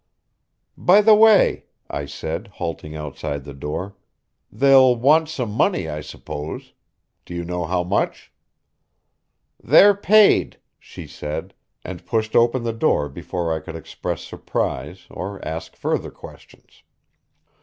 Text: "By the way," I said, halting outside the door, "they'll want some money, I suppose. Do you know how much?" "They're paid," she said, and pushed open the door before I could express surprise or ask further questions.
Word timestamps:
"By 0.79 1.01
the 1.01 1.13
way," 1.13 1.65
I 1.87 2.07
said, 2.07 2.47
halting 2.55 2.95
outside 2.95 3.43
the 3.43 3.53
door, 3.53 3.95
"they'll 4.51 4.95
want 4.95 5.29
some 5.29 5.51
money, 5.51 5.87
I 5.87 6.01
suppose. 6.01 6.73
Do 7.23 7.35
you 7.35 7.43
know 7.45 7.65
how 7.65 7.83
much?" 7.83 8.31
"They're 9.63 9.93
paid," 9.93 10.57
she 10.79 11.05
said, 11.05 11.53
and 11.83 12.03
pushed 12.03 12.35
open 12.35 12.63
the 12.63 12.73
door 12.73 13.09
before 13.09 13.53
I 13.55 13.59
could 13.59 13.75
express 13.75 14.23
surprise 14.23 15.05
or 15.11 15.39
ask 15.47 15.75
further 15.75 16.09
questions. 16.09 16.81